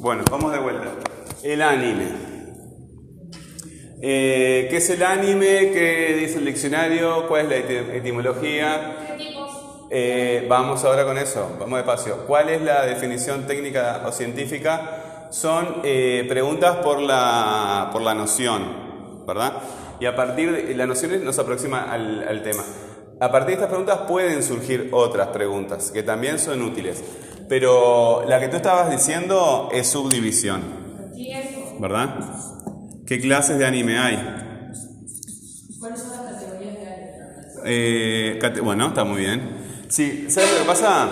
[0.00, 0.88] Bueno, vamos de vuelta.
[1.42, 2.06] El anime.
[4.02, 5.70] Eh, ¿Qué es el anime?
[5.72, 7.26] ¿Qué dice el diccionario?
[7.28, 8.96] ¿Cuál es la eti- etimología?
[9.90, 12.26] Eh, vamos ahora con eso, vamos despacio.
[12.26, 15.28] ¿Cuál es la definición técnica o científica?
[15.30, 19.54] Son eh, preguntas por la, por la noción, ¿verdad?
[19.98, 22.64] Y a partir de la noción nos aproxima al tema.
[23.18, 27.02] A partir de estas preguntas pueden surgir otras preguntas que también son útiles.
[27.48, 30.62] Pero la que tú estabas diciendo es subdivisión.
[31.78, 32.16] ¿verdad?
[33.06, 34.16] ¿Qué clases de anime hay?
[35.78, 37.12] ¿Cuáles son las categorías de anime?
[37.64, 39.66] Eh, cate- bueno, está muy bien.
[39.88, 41.08] Sí, ¿sabes lo que pasa?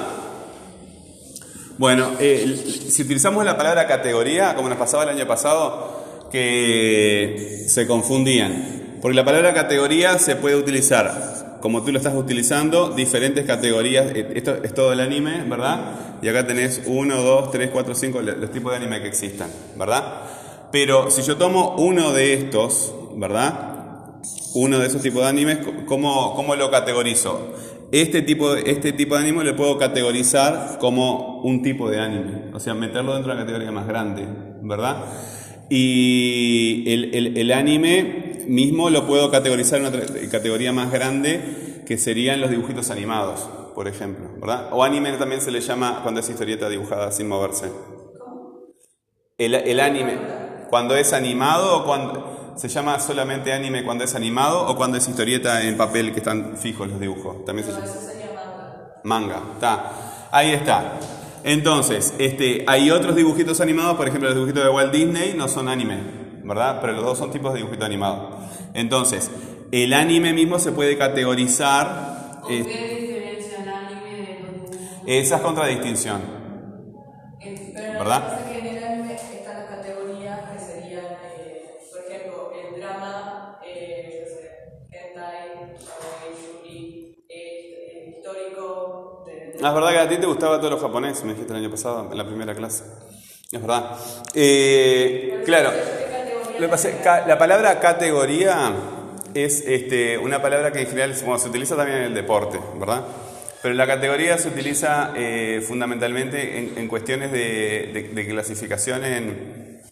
[1.78, 7.86] Bueno, eh, si utilizamos la palabra categoría, como nos pasaba el año pasado, que se
[7.86, 8.98] confundían.
[9.02, 11.33] Porque la palabra categoría se puede utilizar,
[11.64, 14.12] como tú lo estás utilizando, diferentes categorías.
[14.14, 16.18] Eh, Esto es todo el anime, ¿verdad?
[16.20, 20.04] Y acá tenés 1, 2, 3, 4, 5, los tipos de anime que existan, ¿verdad?
[20.70, 23.70] Pero si yo tomo uno de estos, ¿verdad?
[24.56, 27.54] uno de esos tipos de animes, ¿cómo, cómo lo categorizo?
[27.92, 32.50] Este tipo, de- este tipo de anime lo puedo categorizar como un tipo de anime,
[32.52, 34.26] o sea, meterlo dentro de una categoría más grande,
[34.62, 34.96] ¿verdad?
[35.70, 41.98] Y el, el- el anime mismo lo puedo categorizar en otra categoría más grande, que
[41.98, 43.40] serían los dibujitos animados,
[43.74, 44.68] por ejemplo, ¿verdad?
[44.72, 47.70] O anime también se le llama cuando es historieta dibujada sin moverse.
[49.38, 50.16] El, el anime,
[50.70, 55.08] cuando es animado o cuando se llama solamente anime cuando es animado o cuando es
[55.08, 57.44] historieta en papel que están fijos los dibujos.
[57.44, 58.30] También se llama Eso sería
[59.02, 59.02] manga.
[59.02, 59.42] manga.
[59.54, 60.28] Está.
[60.30, 60.92] Ahí está.
[61.44, 65.68] Entonces, este, hay otros dibujitos animados, por ejemplo, los dibujitos de Walt Disney no son
[65.68, 65.98] anime,
[66.42, 66.78] ¿verdad?
[66.80, 68.38] Pero los dos son tipos de dibujito animado.
[68.72, 69.30] Entonces,
[69.70, 72.40] el anime mismo se puede categorizar.
[72.44, 74.54] ¿O eh, qué diferencia el anime de los
[75.06, 76.22] esa es contradistinción,
[77.40, 78.43] Eh, ¿verdad?
[89.68, 92.08] Es verdad que a ti te gustaba todo lo japonés, me dijiste el año pasado,
[92.10, 92.84] en la primera clase.
[93.50, 93.96] Es verdad.
[94.34, 95.70] Eh, claro,
[96.58, 96.68] lo
[97.26, 98.72] la palabra categoría
[99.34, 103.02] es este, una palabra que en general bueno, se utiliza también en el deporte, ¿verdad?
[103.62, 109.82] Pero la categoría se utiliza eh, fundamentalmente en, en cuestiones de, de- de clasificación en,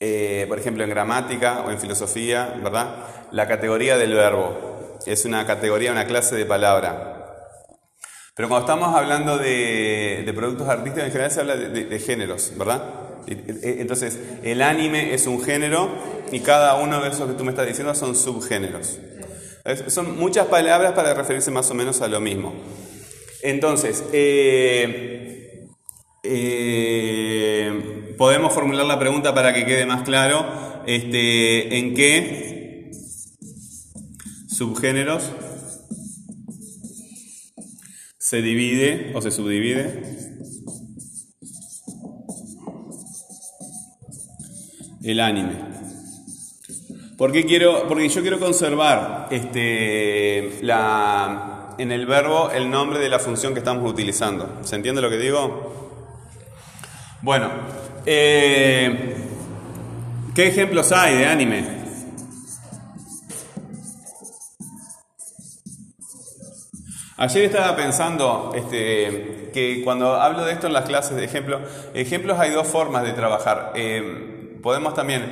[0.00, 3.04] eh, por ejemplo, en gramática o en filosofía, ¿verdad?
[3.32, 7.17] La categoría del verbo es una categoría, una clase de palabra.
[8.38, 12.84] Pero cuando estamos hablando de, productos artísticos, en general se habla de, géneros, ¿verdad?
[13.26, 15.90] Y- Entonces, el anime es un género
[16.30, 19.00] y cada uno de esos que tú me estás diciendo son subgéneros.
[19.88, 22.54] Son muchas palabras para referirse más o menos a lo mismo.
[23.42, 25.66] Entonces, eh,
[26.22, 30.46] eh, podemos formular la pregunta para que quede más claro.
[30.86, 32.92] Este, ¿En qué
[34.48, 35.24] subgéneros
[38.28, 40.02] se divide o se subdivide
[45.02, 45.54] el anime.
[47.16, 47.88] ¿Por qué quiero?
[47.88, 53.60] Porque yo quiero conservar este, la, en el verbo el nombre de la función que
[53.60, 54.58] estamos utilizando.
[54.62, 56.02] ¿Se entiende lo que digo?
[57.22, 57.48] Bueno,
[58.04, 59.16] eh,
[60.34, 61.77] ¿qué ejemplos hay de anime?
[67.20, 71.62] Ayer estaba pensando este, que cuando hablo de esto en las clases de ejemplos,
[71.92, 73.72] ejemplos hay dos formas de trabajar.
[73.74, 75.24] Eh, podemos también,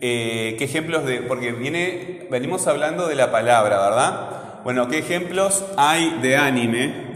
[0.00, 1.22] eh, ¿qué ejemplos de...?
[1.22, 4.62] Porque viene, venimos hablando de la palabra, ¿verdad?
[4.62, 7.14] Bueno, ¿qué ejemplos hay de anime?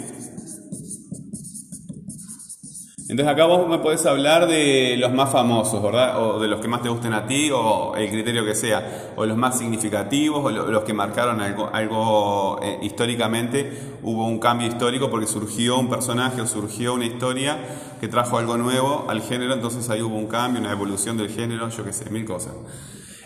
[3.08, 6.22] Entonces acá vos me podés hablar de los más famosos, ¿verdad?
[6.22, 9.24] O de los que más te gusten a ti, o el criterio que sea, o
[9.24, 14.68] los más significativos, o lo- los que marcaron algo, algo eh, históricamente, hubo un cambio
[14.68, 17.56] histórico porque surgió un personaje o surgió una historia
[17.98, 21.70] que trajo algo nuevo al género, entonces ahí hubo un cambio, una evolución del género,
[21.70, 22.52] yo qué sé, mil cosas.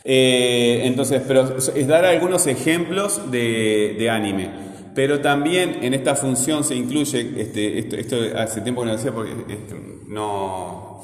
[0.05, 4.72] Eh, entonces, pero es dar algunos ejemplos de, de anime.
[4.95, 9.13] Pero también en esta función se incluye, este, esto, hace tiempo que no lo decía
[9.13, 9.75] porque este,
[10.07, 11.03] no,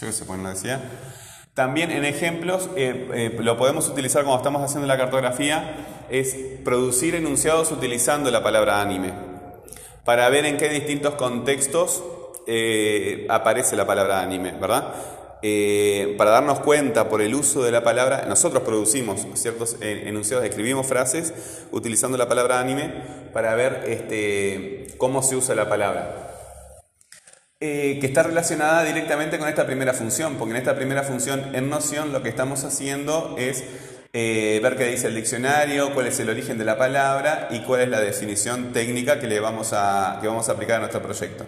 [0.00, 0.80] yo qué sé, porque no lo decía.
[1.54, 7.16] También en ejemplos, eh, eh, lo podemos utilizar cuando estamos haciendo la cartografía, es producir
[7.16, 9.12] enunciados utilizando la palabra anime,
[10.04, 12.04] para ver en qué distintos contextos
[12.46, 14.94] eh, aparece la palabra anime, ¿verdad?
[15.42, 20.86] Eh, para darnos cuenta por el uso de la palabra, nosotros producimos ciertos enunciados, escribimos
[20.86, 21.32] frases
[21.70, 22.92] utilizando la palabra anime
[23.32, 26.26] para ver este, cómo se usa la palabra.
[27.62, 31.68] eh, que está relacionada directamente con esta primera función, porque en esta primera función en
[31.68, 33.64] noción lo que estamos haciendo es
[34.12, 37.82] eh, ver qué dice el diccionario, cuál es el origen de la palabra y cuál
[37.82, 41.44] es la definición técnica que, le vamos, a, que vamos a aplicar a nuestro proyecto.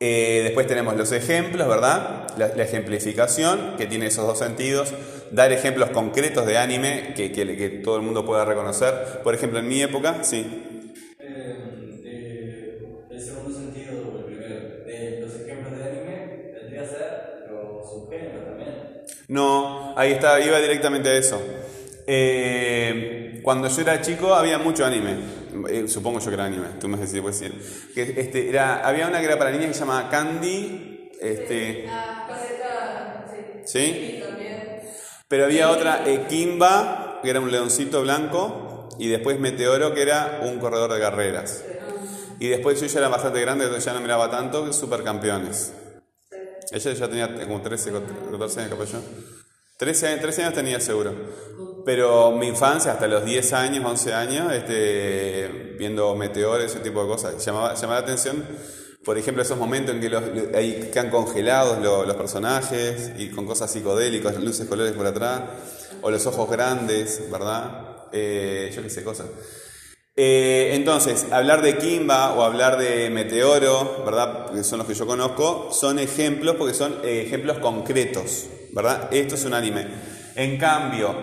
[0.00, 2.28] Eh, después tenemos los ejemplos, ¿verdad?
[2.36, 4.94] La, ejemplificación, que tiene esos dos sentidos.
[5.32, 9.20] Dar ejemplos concretos de anime que, que, todo el mundo pueda reconocer.
[9.24, 10.84] Por ejemplo, en mi época, sí.
[13.10, 18.68] El segundo sentido, el primero, los ejemplos de anime, tendría que ser los subgéneros también.
[19.26, 21.42] No, ahí está, iba directamente a eso.
[22.10, 25.18] Eh, cuando yo era chico había mucho anime.
[25.68, 27.92] Eh, supongo yo que era anime, tú me decís si puedes decir.
[27.94, 31.10] Que, este, era, había una que era para niñas que se llamaba Candy.
[31.20, 31.86] Este,
[33.66, 34.22] ¿Sí?
[35.28, 38.88] Pero había otra, eh, Kimba, que era un leoncito blanco.
[38.98, 41.62] Y después Meteoro, que era un corredor de carreras.
[42.40, 45.74] Y después yo ya era bastante grande, entonces ya no miraba tanto, que Supercampeones.
[46.72, 47.92] Ella ya tenía como 13,
[48.30, 48.98] 14 años, capaz yo.
[49.78, 51.14] 13, 13 años tenía seguro.
[51.84, 57.08] Pero mi infancia, hasta los 10 años, 11 años, este, viendo meteores, ese tipo de
[57.08, 58.44] cosas, llamaba, llamaba la atención,
[59.04, 60.22] por ejemplo, esos momentos en que los,
[60.54, 65.42] ahí quedan congelados los, personajes y con cosas psicodélicas, luces, colores por atrás,
[66.02, 68.08] o los ojos grandes, ¿verdad?
[68.12, 69.28] Eh, yo qué sé, cosas.
[70.14, 74.52] Eh, entonces, hablar de Kimba o hablar de Meteoro, ¿verdad?
[74.52, 78.46] Que son los que yo conozco, son ejemplos porque son eh, ejemplos concretos,
[79.10, 79.86] Esto es un anime.
[80.34, 81.14] En cambio,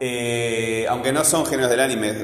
[0.00, 2.14] eh, aunque no son géneros del anime,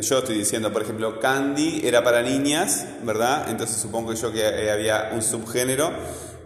[0.00, 3.48] yo estoy diciendo, por ejemplo, Candy era para niñas, ¿verdad?
[3.50, 5.90] Entonces supongo yo que eh, había un subgénero.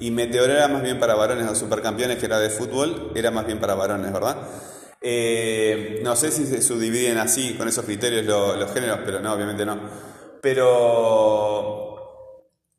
[0.00, 3.46] Y Meteor era más bien para varones, o Supercampeones, que era de fútbol, era más
[3.46, 4.38] bien para varones, ¿verdad?
[5.00, 9.64] Eh, no sé si se subdividen así, con esos criterios, los géneros, pero no, obviamente
[9.64, 9.78] no.
[10.42, 11.94] Pero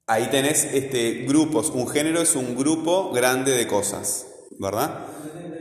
[0.07, 1.69] ahí tenés este, grupos.
[1.69, 4.27] Un género es un grupo grande de cosas,
[4.59, 4.99] ¿verdad?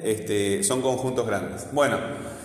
[0.02, 1.66] Este, son conjuntos grandes.
[1.72, 1.98] Bueno,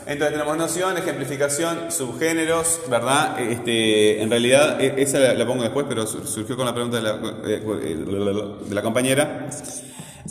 [0.06, 3.39] entonces tenemos noción, ejemplificación, subgéneros, ¿verdad?
[3.39, 7.13] Este, en realidad, e, esa la, pongo después, pero surgió con la pregunta de la,
[7.18, 9.50] de la compañera.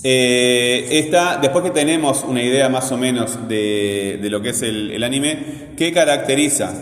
[0.04, 5.02] Eh, esta, después que tenemos una idea más o menos de, lo que es el,
[5.02, 6.72] anime, ¿qué caracteriza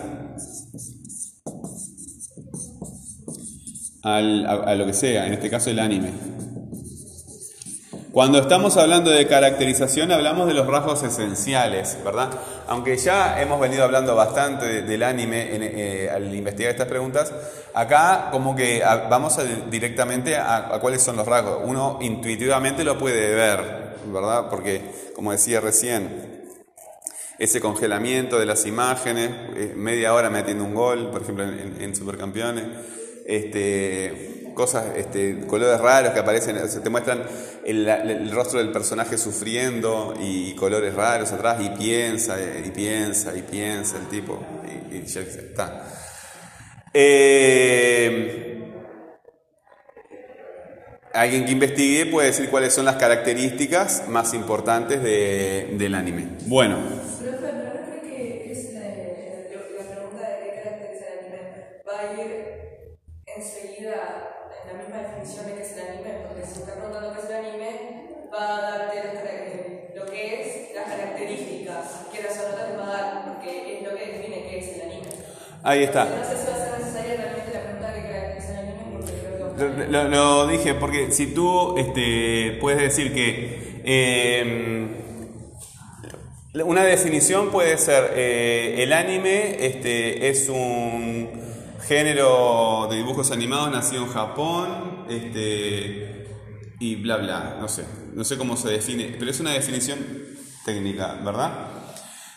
[4.03, 6.36] a lo que sea, en este caso el anime?
[8.17, 12.31] Cuando estamos hablando de caracterización hablamos de los rasgos esenciales, ¿verdad?
[12.67, 17.31] Aunque ya hemos venido hablando bastante del anime eh, al investigar estas preguntas,
[17.75, 18.81] acá como que
[19.11, 21.61] vamos directamente a, cuáles son los rasgos.
[21.63, 24.49] Uno intuitivamente lo puede ver, ¿verdad?
[24.49, 24.81] Porque,
[25.15, 26.47] como decía recién,
[27.39, 31.95] ese congelamiento de las imágenes, eh, media hora metiendo un gol, por ejemplo, en, en
[31.95, 32.65] Supercampeones,
[33.27, 37.23] este cosas, este, colores raros que aparecen, se te muestran
[37.63, 43.99] el, rostro del personaje sufriendo y, colores raros atrás y piensa y piensa y piensa
[43.99, 44.43] el tipo
[44.91, 45.85] y, ya está.
[46.95, 48.73] Eh,
[51.13, 56.29] alguien que investigue puede decir cuáles son las características más importantes del anime.
[56.47, 56.79] Bueno.
[63.37, 64.33] Enseguida
[64.67, 67.37] la misma definición de qué es el anime, porque si está preguntando qué es el
[67.37, 67.71] anime,
[68.33, 73.25] va a darte lo que es, las características que las notas te va a dar,
[73.27, 75.09] porque es lo que define qué es el anime.
[75.63, 76.05] Ahí está.
[76.05, 79.13] No sé si va a ser necesaria realmente la pregunta qué caracteriza el anime, porque
[79.13, 79.87] creo que...
[79.93, 84.89] Lo, lo, dije porque si tú este, puedes decir que eh,
[86.65, 91.46] una definición puede ser eh, el anime este, es un
[91.87, 96.27] género de dibujos animados nacido en Japón, este,
[96.81, 99.99] y bla bla, no sé, no sé cómo se define, pero es una definición
[100.65, 101.53] técnica, ¿verdad?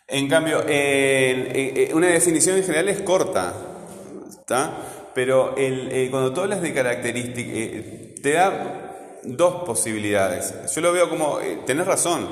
[0.07, 0.59] En cambio,
[1.93, 3.53] una definición en general es corta,
[4.27, 4.71] ¿está?
[5.13, 10.53] Pero el, cuando tú hablas de características, eh, te da dos posibilidades.
[10.73, 12.27] Yo lo veo como, eh, tenés razón,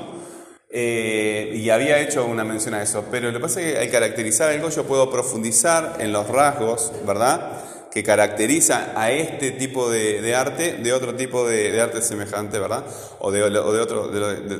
[0.70, 3.90] eh, y había hecho una mención a eso, pero lo que pasa es que al
[3.90, 7.64] caracterizar algo yo puedo profundizar en los rasgos, ¿verdad?
[7.90, 12.84] Que caracteriza a este tipo de, arte de otro tipo de, arte semejante, ¿verdad?
[13.20, 14.10] O de, otro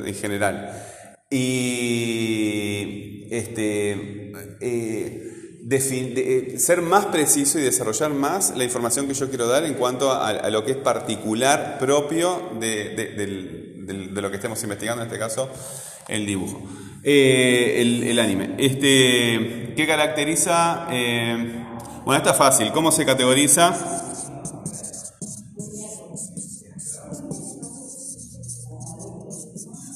[0.05, 0.83] en general.
[1.29, 3.91] Y este,
[4.61, 5.29] eh,
[5.71, 10.11] eh, ser más preciso y desarrollar más la información que yo quiero dar en cuanto
[10.11, 15.49] a, lo que es particular propio de, lo que estemos investigando, en este caso,
[16.09, 16.61] el dibujo.
[17.03, 18.55] Eh, el, anime.
[18.57, 20.87] Este, ¿Qué caracteriza?
[20.91, 21.63] Eh,
[22.03, 22.71] bueno, está fácil.
[22.71, 23.73] ¿Cómo se categoriza?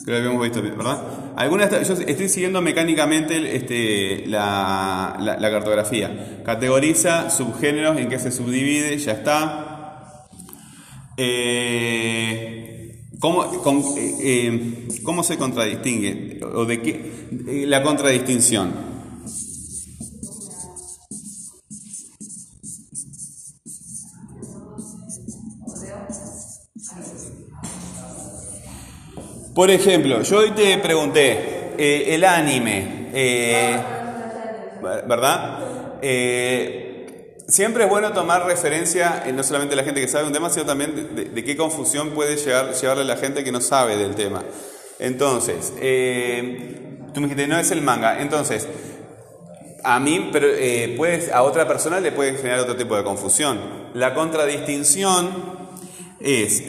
[0.05, 1.01] Creo que hemos visto, ¿verdad?
[1.35, 6.41] Algunas, yo estoy siguiendo mecánicamente este, la, cartografía.
[6.45, 10.27] Categoriza subgéneros en qué se subdivide, ya está.
[11.17, 12.72] Eh,
[13.23, 13.45] ¿cómo,
[13.95, 16.41] eh, eh, ¿Cómo se contradistingue?
[16.43, 17.65] ¿O de qué?
[17.67, 18.73] la contradistinción.
[29.55, 33.07] Por ejemplo, yo hoy te pregunté, eh, el anime,
[35.07, 36.01] ¿verdad?
[37.47, 40.95] Siempre es bueno tomar referencia, no solamente la gente que sabe un tema, sino también
[40.95, 44.43] de, de- de qué confusión puede llegar, llevarle la gente que no sabe del tema.
[44.99, 48.21] Entonces, eh, tú me dijiste, no es el manga.
[48.21, 48.67] Entonces,
[49.83, 53.59] a mí, pero eh, puedes, a otra persona le puede generar otro tipo de confusión.
[53.93, 55.29] La contradistinción
[56.21, 56.63] es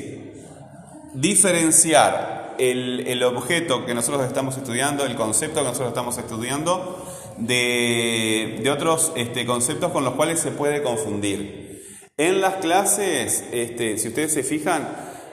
[1.14, 7.03] diferenciar el objeto que nosotros estamos estudiando, el concepto que nosotros estamos estudiando,
[7.38, 11.82] de, otros este, conceptos con los cuales se puede confundir.
[12.16, 14.88] En las clases, este, si ustedes se fijan,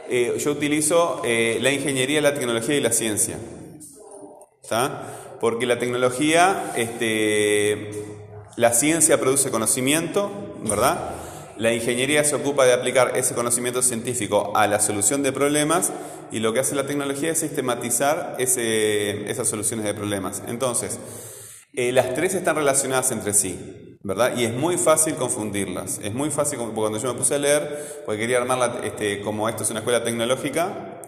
[0.10, 3.38] eh, yo utilizo eh, la ingeniería, la tecnología y la ciencia.
[4.62, 5.38] ¿Está?
[5.40, 7.92] Porque la tecnología, este,
[8.58, 10.32] la ciencia produce conocimiento,
[10.64, 11.12] ¿verdad?
[11.58, 15.92] La ingeniería se ocupa de aplicar ese conocimiento científico a la solución de problemas
[16.32, 20.42] y lo que hace la tecnología es sistematizar esas soluciones de problemas.
[20.48, 20.98] Entonces,
[21.74, 24.36] eh, las tres están relacionadas entre sí, ¿verdad?
[24.38, 26.00] Y es muy fácil confundirlas.
[26.04, 29.48] Es muy fácil, como cuando yo me puse a leer, porque quería armarla, este, como
[29.48, 31.02] esto es una escuela tecnológica,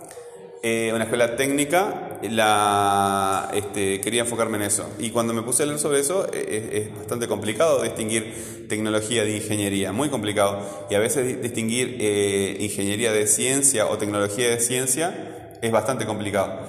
[0.65, 4.89] eh, una escuela técnica, la, este, quería enfocarme en eso.
[4.99, 9.25] Y cuando me puse a leer sobre eso, eh, es, es bastante complicado distinguir tecnología
[9.25, 10.61] de ingeniería, muy complicado.
[10.89, 16.05] Y a veces di- distinguir eh, ingeniería de ciencia o tecnología de ciencia es bastante
[16.05, 16.59] complicado.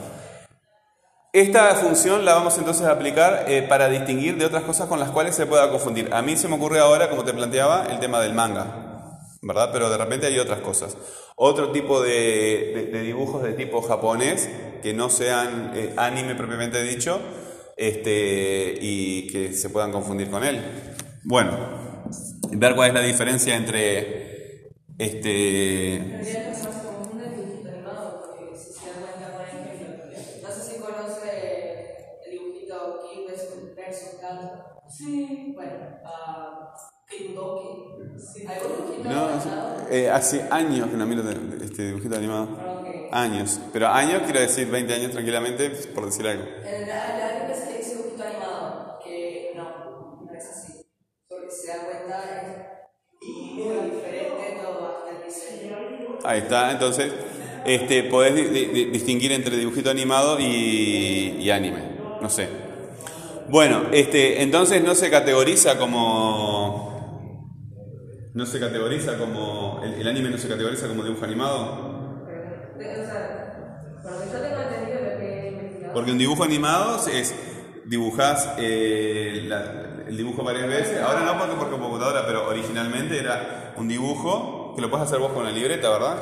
[1.34, 5.10] Esta función la vamos entonces a aplicar eh, para distinguir de otras cosas con las
[5.10, 6.08] cuales se pueda confundir.
[6.14, 9.70] A mí se me ocurre ahora, como te planteaba, el tema del manga, ¿verdad?
[9.72, 10.96] Pero de repente hay otras cosas.
[11.34, 14.48] Otro tipo de, dibujos de tipo japonés,
[14.80, 17.20] que no sean eh, anime propiamente dicho,
[17.76, 20.62] este, y que se puedan confundir con él.
[21.24, 21.50] Bueno,
[22.52, 26.53] ver cuál es la diferencia entre este,
[34.96, 35.52] Sí.
[35.54, 35.72] Bueno,
[36.04, 36.66] uh.
[36.76, 36.94] Sí.
[38.62, 41.22] ¿Algún dibujito No, eh, hace años que no miro
[41.62, 42.72] este dibujito animado.
[43.10, 43.60] Años.
[43.72, 46.44] Pero años quiero decir 20 años tranquilamente, por decir algo.
[46.44, 50.86] En la, la gente se le dice dibujito animado, que no, no es así.
[51.28, 52.14] Porque se da cuenta
[53.20, 55.76] es muy diferente todo hasta el diseño.
[56.24, 57.12] Ahí está, entonces
[57.64, 61.82] este, podés di- di- di- distinguir entre dibujito animado y, y anime.
[62.20, 62.63] No sé.
[63.48, 67.50] Bueno, este, entonces no se categoriza como.
[68.34, 69.80] No se categoriza como.
[69.84, 72.24] El, anime no se categoriza como dibujo animado.
[72.78, 75.92] De- O sea, por lo que yo tengo entendido lo que he investigado.
[75.94, 77.34] Porque un dibujo animado es
[77.86, 81.00] dibujás eh, la- el dibujo varias veces.
[81.02, 85.32] Ahora no porque por computadora, pero originalmente era un dibujo que lo puedes hacer vos
[85.32, 86.16] con una libreta, ¿verdad?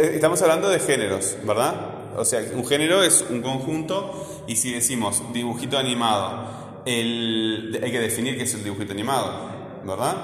[0.00, 2.16] Estamos hablando de géneros, ¿verdad?
[2.16, 8.00] O sea, un género es un conjunto y si decimos dibujito animado, el, hay que
[8.00, 9.50] definir qué es el dibujito animado,
[9.84, 10.16] ¿verdad?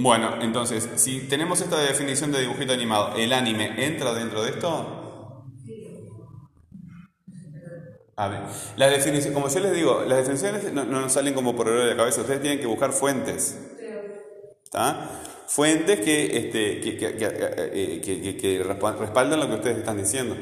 [0.00, 5.42] Bueno, entonces, si tenemos esta definición de dibujito animado, ¿el anime entra dentro de esto?
[8.16, 8.40] A ver,
[8.76, 11.90] las definiciones, como yo les digo, las definiciones no, no salen como por error de
[11.90, 13.58] la cabeza, ustedes tienen que buscar fuentes.
[14.64, 15.10] ¿Está?
[15.46, 20.36] Fuentes que, este, que, que, que, eh, respaldan lo que ustedes están diciendo.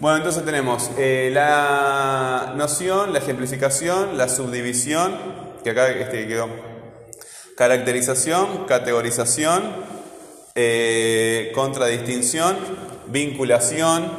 [0.00, 5.16] Bueno, entonces tenemos eh, la noción, la ejemplificación, la subdivisión,
[5.62, 6.48] que acá este, quedó.
[7.56, 9.62] Caracterización, categorización,
[10.54, 12.56] eh, contradistinción,
[13.08, 14.10] vinculación.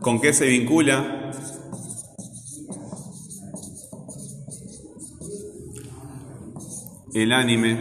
[0.00, 1.17] ¿Con qué se vincula?
[7.22, 7.76] El anime.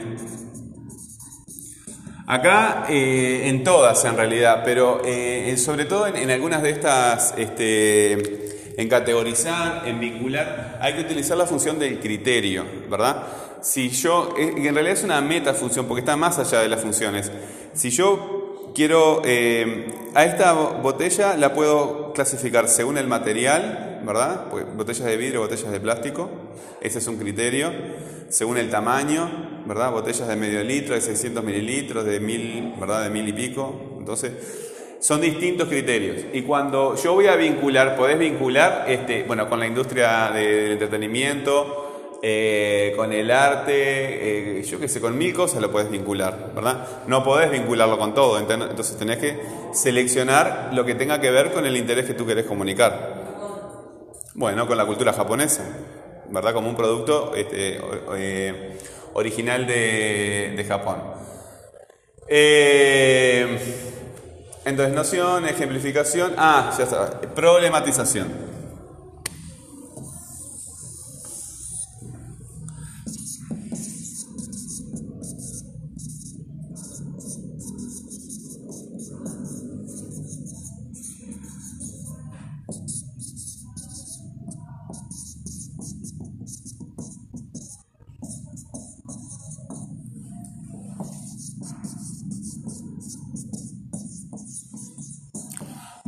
[2.25, 8.73] Acá eh, en todas en realidad, pero eh, sobre todo en, algunas de estas, este,
[8.81, 13.27] en categorizar, en vincular, hay que utilizar la función del criterio, ¿verdad?
[13.61, 17.31] Si yo, eh, en realidad es una metafunción porque está más allá de las funciones.
[17.73, 19.21] Si yo quiero
[20.15, 24.45] a esta bo- botella la puedo clasificar según el material, ¿verdad?
[24.75, 26.29] Botellas de vidrio, botellas de plástico,
[26.81, 27.71] ese es un criterio.
[28.29, 29.91] Según el tamaño, ¿verdad?
[29.91, 33.03] Botellas de medio litro, de 600 mililitros, de mil, ¿verdad?
[33.03, 33.95] De mil y pico.
[33.99, 34.31] Entonces,
[34.99, 36.25] son distintos criterios.
[36.33, 40.71] Y cuando yo voy a vincular, podés vincular, este, bueno, con la industria de- del
[40.73, 41.83] entretenimiento,
[42.23, 43.73] eh, con el arte,
[44.59, 47.03] eh, yo qué sé, con mil cosas lo puedes vincular, ¿verdad?
[47.07, 49.39] No podés vincularlo con todo, entonces tenés que
[49.71, 53.16] seleccionar lo que tenga que ver con el interés que tú querés comunicar.
[54.37, 55.63] Bueno, con la cultura japonesa,
[56.29, 56.53] ¿verdad?
[56.53, 57.81] Como un producto este,
[58.15, 58.77] eh,
[59.13, 60.97] original de, de Japón.
[62.27, 63.57] Eh,
[64.63, 66.35] entonces, noción, ejemplificación.
[66.37, 67.19] Ah, ya está.
[67.33, 68.27] Problematización.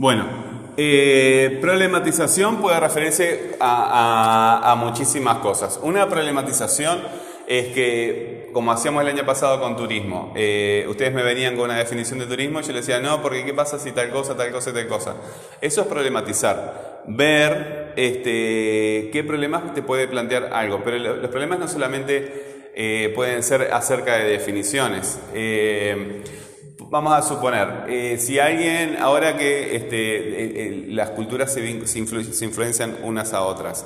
[0.01, 0.23] Bueno,
[0.77, 5.77] eh, problematización puede referirse a, muchísimas cosas.
[5.83, 7.01] Una problematización
[7.47, 11.77] es que, como hacíamos el año pasado con turismo, eh, ustedes me venían con una
[11.77, 14.51] definición de turismo y yo les decía, no, porque ¿qué pasa si tal cosa, tal
[14.53, 15.15] cosa tal cosa?
[15.59, 21.59] Eso es problematizar, ver este, qué problemas te puede plantear algo, pero lo- los problemas
[21.59, 25.19] no solamente eh, pueden ser acerca de definiciones.
[26.87, 32.97] Vamos a suponer, eh, si alguien, ahora que este, eh, eh, las culturas se, influencian
[33.03, 33.85] unas a otras,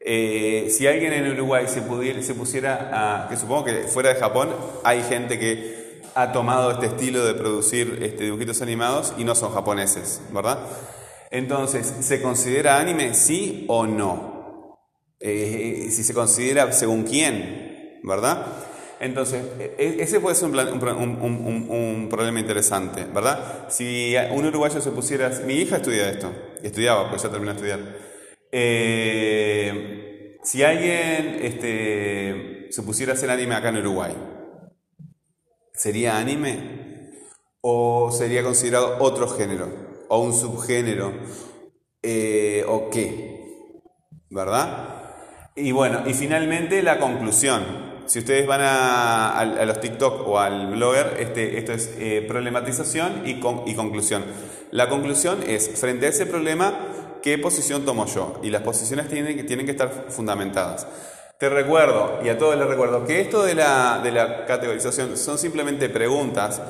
[0.00, 4.48] si alguien en Uruguay se, pusiera a, que supongo que fuera de Japón,
[4.82, 9.52] hay gente que ha tomado este estilo de producir este, dibujitos animados y no son
[9.52, 10.58] japoneses, ¿verdad?
[11.30, 14.78] Entonces, ¿se considera anime sí o no?
[15.20, 18.46] Si se considera según quién, ¿verdad?
[19.02, 23.66] Entonces, e- ese puede ser un problema interesante, ¿verdad?
[23.68, 25.28] Si un uruguayo se pusiera...
[25.44, 27.80] Mi hija estudia esto, estudiaba, pues ya terminó de estudiar.
[28.52, 34.14] Eh, si alguien este, se pusiera a hacer anime acá en Uruguay,
[35.74, 37.10] ¿sería anime?
[37.60, 39.68] ¿O sería considerado otro género?
[40.08, 41.12] ¿O un subgénero?
[42.02, 43.32] Eh, ¿O qué?
[44.32, 45.02] ¿verdad?
[45.54, 47.91] Y bueno, y finalmente la conclusión.
[48.12, 52.22] Si ustedes van a, a- a los TikTok o al blogger, este, esto es eh,
[52.28, 54.22] problematización y, con- y conclusión.
[54.70, 56.74] La conclusión es, frente a ese problema,
[57.22, 58.38] ¿qué posición tomo yo?
[58.42, 60.86] Y las posiciones tienen, que- tienen que estar fundamentadas.
[61.38, 65.38] Te recuerdo, y a todos les recuerdo, que esto de la, de la categorización son
[65.38, 66.60] simplemente preguntas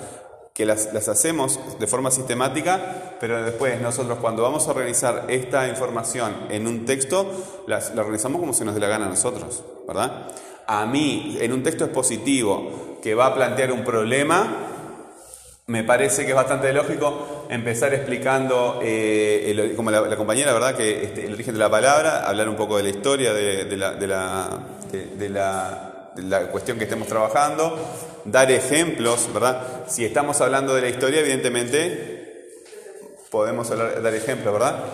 [0.54, 5.66] que las, las hacemos de forma sistemática, pero después nosotros cuando vamos a organizar esta
[5.66, 7.28] información en un texto,
[7.66, 10.28] las, la organizamos como se nos dé la gana a nosotros, ¿verdad?
[10.66, 14.72] A mí, en un texto expositivo que va a plantear un problema,
[15.66, 20.76] me parece que es bastante lógico empezar explicando, eh, como la, compañera, ¿verdad?
[20.76, 24.66] Que este, el origen de la palabra, hablar un poco de la historia de, la,
[26.50, 27.78] cuestión que estemos trabajando,
[28.24, 29.84] dar ejemplos, ¿verdad?
[29.86, 32.48] Si estamos hablando de la historia, evidentemente
[33.30, 34.84] podemos dar ejemplos, ¿verdad?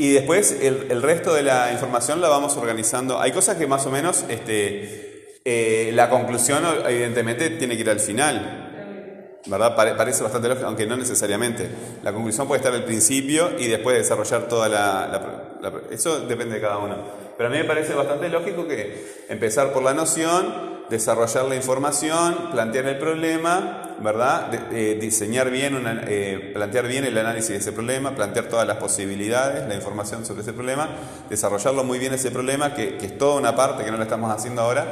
[0.00, 3.20] Y después el, el resto de la información la vamos organizando.
[3.20, 8.00] Hay cosas que más o menos, este, eh, la conclusión evidentemente tiene que ir al
[8.00, 9.76] final, ¿verdad?
[9.76, 11.68] Pare- parece bastante lógico, aunque no necesariamente.
[12.02, 16.60] La conclusión puede estar al principio y después desarrollar toda la, la- Eso depende de
[16.62, 16.96] cada uno.
[17.36, 22.50] Pero a mí me parece bastante lógico que empezar por la noción, desarrollar la información,
[22.50, 24.72] plantear el problema, ¿verdad?
[24.72, 29.68] Eh, diseñar bien, eh, plantear bien el análisis de ese problema, plantear todas las posibilidades,
[29.68, 30.88] la información sobre ese problema,
[31.30, 34.62] desarrollarlo muy bien ese problema, que, es toda una parte que no lo estamos haciendo
[34.62, 34.84] ahora,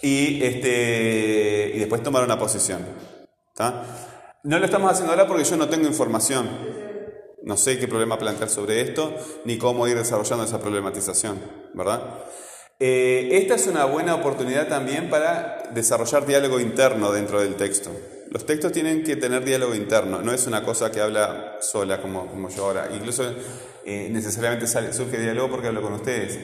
[0.00, 2.80] y, este, y después tomar una posición.
[4.44, 6.48] No lo estamos haciendo ahora porque yo no tengo información.
[7.44, 11.38] No sé qué problema plantear sobre esto, ni cómo ir desarrollando esa problematización,
[11.74, 12.24] ¿verdad?
[12.84, 17.90] Eh, esta es una buena oportunidad también para desarrollar diálogo interno dentro del texto.
[18.28, 22.26] Los textos tienen que tener diálogo interno, no es una cosa que habla sola como,
[22.26, 22.88] como yo ahora.
[22.92, 23.22] Incluso
[23.84, 26.36] eh, necesariamente sale- surge diálogo porque hablo con ustedes.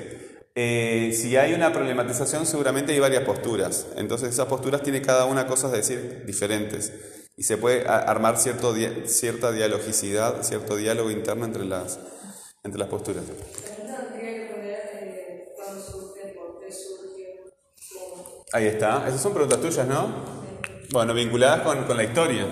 [0.55, 3.89] Eh, si hay una problematización, seguramente hay varias posturas.
[3.97, 6.93] Entonces, esas posturas tienen cada una cosas a decir diferentes.
[7.37, 8.73] Y se puede armar cierto
[9.07, 11.99] cierta dialogicidad, cierto diálogo interno entre las,
[12.63, 13.25] entre las posturas.
[18.53, 19.07] Ahí está.
[19.07, 20.09] Esas son preguntas tuyas, ¿no?
[20.91, 22.47] Bueno, vinculadas con, con la historia.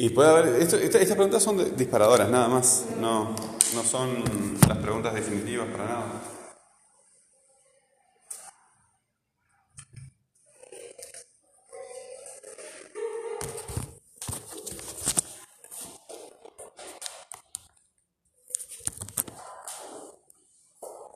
[0.00, 0.62] Y puede haber.
[0.62, 2.84] Esto, estas preguntas son disparadoras, nada más.
[3.00, 3.34] No,
[3.74, 4.22] no son
[4.68, 6.37] las preguntas definitivas para nada.